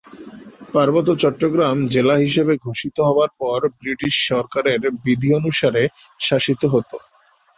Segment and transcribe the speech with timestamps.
[0.73, 5.83] পার্বত্য চট্টগ্রাম জেলা হিসেবে ঘোষিত হবার পর ব্রিটিশ সরকারের বিধি অনুসারে
[6.19, 6.97] শাসিত হতো।